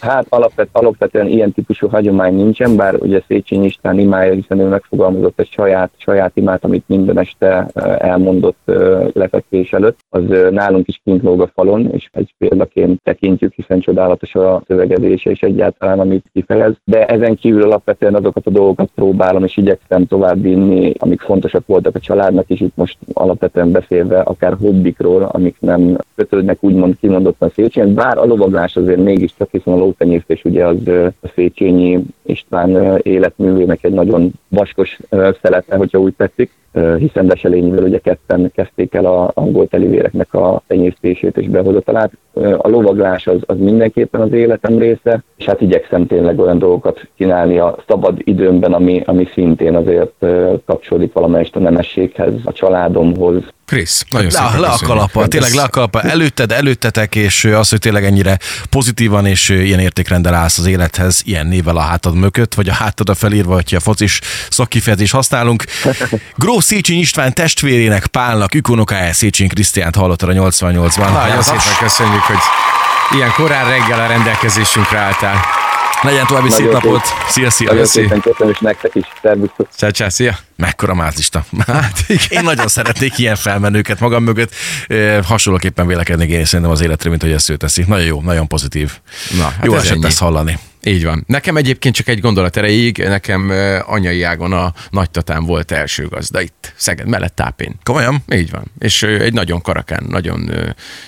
Hát 0.00 0.26
alapvet, 0.28 0.68
alapvetően 0.72 1.26
ilyen 1.26 1.52
típusú 1.52 1.88
hagyomány 1.88 2.34
nincsen, 2.34 2.76
bár 2.76 2.94
ugye 2.94 3.22
Széchenyi 3.26 3.64
István 3.64 3.98
imája, 3.98 4.32
hiszen 4.32 4.58
ő 4.58 4.64
megfogalmazott 4.68 5.40
egy 5.40 5.50
saját, 5.50 5.90
saját 5.96 6.36
imát, 6.36 6.64
amit 6.64 6.84
minden 6.86 7.18
este 7.18 7.66
elmondott 7.98 8.70
lefekvés 9.12 9.72
előtt, 9.72 9.98
az 10.08 10.22
nálunk 10.50 10.88
is 10.88 11.00
kint 11.04 11.22
lóg 11.22 11.40
a 11.40 11.50
falon, 11.54 11.90
és 11.92 12.08
egy 12.12 12.34
példaként 12.38 13.02
tekintjük, 13.02 13.52
hiszen 13.52 13.80
csodálatos 13.80 14.34
a 14.34 14.62
szövegezése 14.66 15.30
és 15.30 15.42
egyáltalán, 15.42 16.00
amit 16.00 16.24
kifejez. 16.32 16.74
De 16.84 17.06
ezen 17.06 17.34
kívül 17.34 17.62
alapvetően 17.62 18.14
azokat 18.14 18.46
a 18.46 18.50
dolgokat 18.50 18.90
próbálom, 18.94 19.44
és 19.44 19.56
igyekszem 19.56 20.06
tovább 20.06 20.42
vinni, 20.42 20.92
amik 20.98 21.20
fontosak 21.20 21.66
voltak 21.66 21.94
a 21.94 22.00
családnak, 22.00 22.48
és 22.48 22.60
itt 22.60 22.76
most 22.76 22.98
alapvetően 23.12 23.70
beszélve 23.70 24.20
akár 24.20 24.56
hobbikról, 24.60 25.22
amik 25.22 25.56
nem 25.60 25.96
kötődnek 26.14 26.58
úgymond 26.60 26.96
kimondottan 27.00 27.50
Széchenyi, 27.54 27.92
bár 27.92 28.18
a 28.18 28.24
lovaglás 28.24 28.76
azért 28.76 29.02
mégiscsak, 29.02 29.48
hiszen 29.50 29.72
a 29.72 29.76
lótenyésztés 29.86 30.44
ugye 30.44 30.66
az 30.66 30.88
a 31.20 31.28
Széchenyi 31.34 32.04
István 32.22 33.00
életművének 33.02 33.84
egy 33.84 33.92
nagyon 33.92 34.32
vaskos 34.48 34.98
szelete, 35.10 35.76
hogyha 35.76 35.98
úgy 35.98 36.14
tetszik, 36.16 36.50
hiszen 36.98 37.26
Veselényivel 37.26 37.82
ugye 37.82 37.98
ketten 37.98 38.50
kezdték 38.54 38.94
el 38.94 39.04
a 39.04 39.30
angol 39.34 39.68
telivéreknek 39.68 40.34
a 40.34 40.62
tenyésztését 40.66 41.36
és 41.36 41.48
behozatalát. 41.48 42.12
A 42.56 42.68
lovaglás 42.68 43.26
az, 43.26 43.40
az 43.46 43.58
mindenképpen 43.58 44.20
az 44.20 44.32
életem 44.32 44.78
része, 44.78 45.22
és 45.36 45.44
hát 45.44 45.60
igyekszem 45.60 46.06
tényleg 46.06 46.38
olyan 46.38 46.58
dolgokat 46.58 47.08
csinálni 47.16 47.58
a 47.58 47.76
szabad 47.88 48.18
időmben, 48.24 48.72
ami, 48.72 49.02
ami 49.06 49.28
szintén 49.32 49.76
azért 49.76 50.26
kapcsolódik 50.66 51.12
valamelyest 51.12 51.56
a 51.56 51.60
nemességhez, 51.60 52.34
a 52.44 52.52
családomhoz, 52.52 53.42
Krisz, 53.66 54.04
nagyon 54.10 54.30
le, 54.32 54.38
szépen 54.38 54.60
le 54.60 54.68
a 54.68 54.78
kalapa, 54.84 55.26
tényleg 55.28 55.52
le 55.52 55.62
a 55.62 55.68
kalapa. 55.68 56.00
Előtted, 56.00 56.52
előttetek, 56.52 57.14
és 57.14 57.44
az, 57.44 57.68
hogy 57.68 57.78
tényleg 57.78 58.04
ennyire 58.04 58.38
pozitívan 58.70 59.26
és 59.26 59.48
ilyen 59.48 59.78
értékrendel 59.78 60.34
állsz 60.34 60.58
az 60.58 60.66
élethez, 60.66 61.22
ilyen 61.24 61.46
nével 61.46 61.76
a 61.76 61.80
hátad 61.80 62.14
mögött, 62.14 62.54
vagy 62.54 62.68
a 62.68 62.72
hátad 62.72 63.08
a 63.08 63.14
felírva, 63.14 63.54
hogy 63.54 63.74
a 63.74 63.80
focis 63.80 64.20
szakkifejezés 64.50 65.10
használunk. 65.10 65.64
Gró 66.36 66.60
Széchenyi 66.66 66.98
István 66.98 67.34
testvérének, 67.34 68.06
Pálnak, 68.06 68.54
ükonokája 68.54 69.12
Széchenyi 69.12 69.48
Krisztiánt 69.48 69.96
hallottad 69.96 70.28
a 70.28 70.32
88-ban. 70.32 71.12
Nagyon 71.12 71.42
szépen 71.42 71.76
köszönjük, 71.78 72.20
hogy 72.20 72.36
ilyen 73.16 73.32
korán 73.32 73.68
reggel 73.68 74.00
a 74.00 74.06
rendelkezésünkre 74.06 74.98
álltál. 74.98 75.44
Legyen 76.02 76.26
további 76.26 76.50
szép 76.50 76.72
napot. 76.72 77.02
Szia, 77.28 77.50
szia. 77.50 77.68
Nagyon 77.68 77.86
szépen 77.86 78.20
köszönöm, 78.20 78.52
és 78.52 78.58
nektek 78.58 78.94
is. 78.94 79.04
Szervusztok. 79.22 79.68
Csá, 79.76 79.90
csá, 79.90 80.08
szia. 80.08 80.38
Mekkora 80.56 80.94
mázista. 80.94 81.44
Hát, 81.66 82.04
én 82.28 82.42
nagyon 82.42 82.68
szeretnék 82.68 83.18
ilyen 83.18 83.36
felmenőket 83.36 84.00
magam 84.00 84.22
mögött. 84.22 84.54
Hasonlóképpen 85.24 85.86
vélekednék 85.86 86.30
én 86.30 86.44
szerintem 86.44 86.70
az 86.70 86.80
életre, 86.80 87.10
mint 87.10 87.22
hogy 87.22 87.32
ezt 87.32 87.48
ő 87.48 87.56
teszi. 87.56 87.84
Nagyon 87.86 88.06
jó, 88.06 88.20
nagyon 88.20 88.46
pozitív. 88.48 88.92
Na, 89.36 89.44
hát 89.44 89.64
jó 89.64 89.74
esett 89.74 90.04
ezt 90.04 90.18
hallani. 90.18 90.58
Így 90.86 91.04
van. 91.04 91.24
Nekem 91.26 91.56
egyébként 91.56 91.94
csak 91.94 92.08
egy 92.08 92.20
gondolat 92.20 92.56
erejéig, 92.56 92.98
nekem 92.98 93.52
anyai 93.86 94.22
ágon 94.22 94.52
a 94.52 94.72
nagytatám 94.90 95.44
volt 95.44 95.70
első 95.70 96.08
gazda 96.08 96.40
itt, 96.40 96.72
Szeged 96.76 97.06
mellett 97.06 97.34
tápén. 97.34 97.74
Komolyan? 97.82 98.22
Így 98.32 98.50
van. 98.50 98.64
És 98.78 99.02
egy 99.02 99.32
nagyon 99.32 99.60
karakán, 99.60 100.04
nagyon 100.08 100.50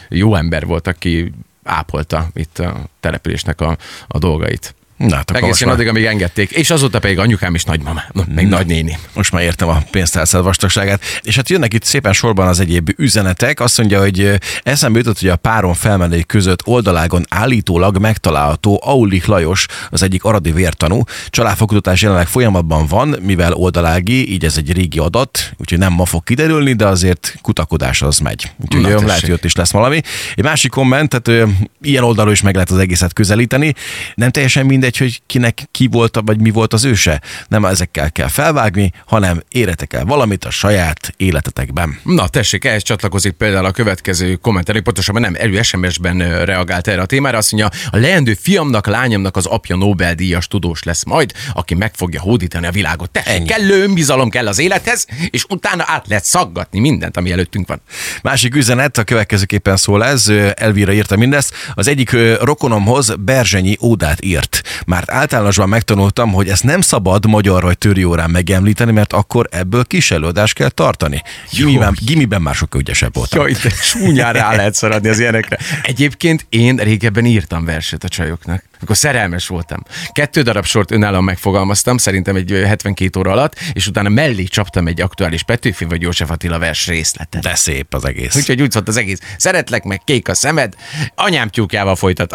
jó 0.08 0.34
ember 0.34 0.66
volt, 0.66 0.86
aki 0.86 1.32
ápolta 1.62 2.28
itt 2.34 2.58
a 2.58 2.88
településnek 3.00 3.60
a, 3.60 3.76
a 4.08 4.18
dolgait. 4.18 4.74
Na, 4.98 5.16
hát 5.16 5.30
Egészen 5.30 5.68
addig, 5.68 5.88
amíg 5.88 6.04
engedték. 6.04 6.50
És 6.50 6.70
azóta 6.70 6.98
pedig 6.98 7.18
anyukám 7.18 7.54
is 7.54 7.64
nagymama, 7.64 8.02
meg 8.34 8.48
Na, 8.48 8.56
nagynéni. 8.56 8.98
Most 9.12 9.32
már 9.32 9.42
értem 9.42 9.68
a 9.68 9.82
pénztárcád 9.90 10.42
vastagságát. 10.42 11.02
És 11.22 11.36
hát 11.36 11.48
jönnek 11.48 11.74
itt 11.74 11.84
szépen 11.84 12.12
sorban 12.12 12.48
az 12.48 12.60
egyéb 12.60 12.90
üzenetek. 12.96 13.60
Azt 13.60 13.78
mondja, 13.78 14.00
hogy 14.00 14.38
eszembe 14.62 14.98
jutott, 14.98 15.18
hogy 15.18 15.28
a 15.28 15.36
páron 15.36 15.74
felmenők 15.74 16.26
között 16.26 16.66
oldalágon 16.66 17.24
állítólag 17.28 17.98
megtalálható 17.98 18.80
Aulik 18.84 19.26
Lajos, 19.26 19.66
az 19.90 20.02
egyik 20.02 20.24
aradi 20.24 20.52
vértanú. 20.52 21.02
Családfokutatás 21.30 22.02
jelenleg 22.02 22.26
folyamatban 22.26 22.86
van, 22.86 23.16
mivel 23.22 23.52
oldalági, 23.52 24.32
így 24.32 24.44
ez 24.44 24.56
egy 24.56 24.72
régi 24.72 24.98
adat, 24.98 25.52
úgyhogy 25.56 25.78
nem 25.78 25.92
ma 25.92 26.04
fog 26.04 26.24
kiderülni, 26.24 26.72
de 26.72 26.86
azért 26.86 27.38
kutakodás 27.42 28.02
az 28.02 28.18
megy. 28.18 28.52
Úgyhogy 28.60 28.82
Na, 28.82 29.06
lehet, 29.06 29.20
hogy 29.20 29.32
ott 29.32 29.44
is 29.44 29.54
lesz 29.54 29.70
valami. 29.70 30.00
Egy 30.34 30.44
másik 30.44 30.70
komment, 30.70 31.16
tehát 31.16 31.50
ilyen 31.82 32.04
oldalról 32.04 32.32
is 32.32 32.42
meg 32.42 32.54
lehet 32.54 32.70
az 32.70 32.78
egészet 32.78 33.12
közelíteni. 33.12 33.74
Nem 34.14 34.30
teljesen 34.30 34.66
mindegy, 34.66 34.87
mindegy, 34.88 35.20
hogy 35.20 35.26
kinek 35.26 35.68
ki 35.70 35.86
volt, 35.86 36.20
vagy 36.24 36.40
mi 36.40 36.50
volt 36.50 36.72
az 36.72 36.84
őse. 36.84 37.20
Nem 37.48 37.64
ezekkel 37.64 38.12
kell 38.12 38.28
felvágni, 38.28 38.92
hanem 39.06 39.42
éretek 39.48 39.92
el 39.92 40.04
valamit 40.04 40.44
a 40.44 40.50
saját 40.50 41.14
életetekben. 41.16 41.98
Na 42.02 42.28
tessék, 42.28 42.64
ehhez 42.64 42.82
csatlakozik 42.82 43.32
például 43.32 43.64
a 43.64 43.70
következő 43.70 44.34
kommentelő, 44.34 44.80
pontosabban 44.80 45.22
nem, 45.22 45.34
elő 45.38 45.62
SMS-ben 45.62 46.44
reagált 46.44 46.88
erre 46.88 47.00
a 47.00 47.06
témára, 47.06 47.38
azt 47.38 47.52
mondja, 47.52 47.70
a 47.90 47.96
leendő 47.96 48.34
fiamnak, 48.34 48.86
lányomnak 48.86 49.36
az 49.36 49.46
apja 49.46 49.76
Nobel-díjas 49.76 50.46
tudós 50.46 50.82
lesz 50.82 51.04
majd, 51.04 51.32
aki 51.52 51.74
meg 51.74 51.94
fogja 51.94 52.20
hódítani 52.20 52.66
a 52.66 52.70
világot. 52.70 53.10
Tessék, 53.10 53.34
Ennyi. 53.34 53.46
kellő 53.46 53.82
önbizalom 53.82 54.30
kell 54.30 54.46
az 54.46 54.58
élethez, 54.58 55.06
és 55.30 55.44
utána 55.48 55.84
át 55.86 56.06
lehet 56.08 56.24
szaggatni 56.24 56.78
mindent, 56.78 57.16
ami 57.16 57.32
előttünk 57.32 57.68
van. 57.68 57.80
Másik 58.22 58.54
üzenet 58.54 58.98
a 58.98 59.04
következőképpen 59.04 59.76
szól 59.76 60.04
ez, 60.04 60.28
Elvira 60.54 60.92
írta 60.92 61.16
mindezt, 61.16 61.54
az 61.74 61.88
egyik 61.88 62.16
rokonomhoz 62.40 63.14
Berzsenyi 63.18 63.76
ódát 63.80 64.24
írt. 64.24 64.62
Már 64.86 65.04
általánosban 65.06 65.68
megtanultam, 65.68 66.32
hogy 66.32 66.48
ezt 66.48 66.64
nem 66.64 66.80
szabad 66.80 67.26
magyar 67.26 67.62
vagy 67.62 67.78
töri 67.78 68.04
órán 68.04 68.30
megemlíteni, 68.30 68.92
mert 68.92 69.12
akkor 69.12 69.48
ebből 69.50 69.84
kis 69.84 70.10
előadást 70.10 70.54
kell 70.54 70.68
tartani. 70.68 71.22
Gimiben, 71.50 71.96
gimiben 72.04 72.42
már 72.42 72.54
sokkal 72.54 72.80
ügyesebb 72.80 73.14
voltam. 73.14 73.40
Jaj, 73.40 73.52
de 73.62 73.70
csúnyán 73.92 74.32
rá 74.32 74.56
lehet 74.56 74.74
szaradni 74.74 75.08
az 75.08 75.18
ilyenekre. 75.18 75.58
Egyébként 75.82 76.46
én 76.48 76.76
régebben 76.76 77.24
írtam 77.24 77.64
verset 77.64 78.04
a 78.04 78.08
csajoknak. 78.08 78.67
Akkor 78.80 78.96
szerelmes 78.96 79.46
voltam. 79.46 79.82
Kettő 80.12 80.42
darab 80.42 80.64
sort 80.64 80.90
önállóan 80.90 81.24
megfogalmaztam, 81.24 81.96
szerintem 81.98 82.36
egy 82.36 82.50
72 82.50 83.18
óra 83.18 83.30
alatt, 83.30 83.54
és 83.72 83.86
utána 83.86 84.08
mellé 84.08 84.44
csaptam 84.44 84.86
egy 84.86 85.00
aktuális 85.00 85.42
Petőfi 85.42 85.84
vagy 85.84 86.02
József 86.02 86.30
Attila 86.30 86.58
vers 86.58 86.86
részletet. 86.86 87.42
De 87.42 87.54
szép 87.54 87.94
az 87.94 88.04
egész. 88.04 88.36
Úgyhogy 88.36 88.62
úgy 88.62 88.70
szólt 88.70 88.88
az 88.88 88.96
egész. 88.96 89.18
Szeretlek 89.36 89.84
meg, 89.84 90.00
kék 90.04 90.28
a 90.28 90.34
szemed, 90.34 90.74
anyám 91.14 91.48
tyúkjával 91.48 91.96
folytat. 91.96 92.32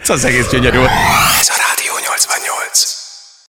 Ez 0.00 0.10
az 0.16 0.24
egész 0.24 0.48
gyönyörű 0.50 0.78
volt. 0.78 0.90
Ez 1.40 1.48
a 1.48 1.54
rádió. 1.68 1.93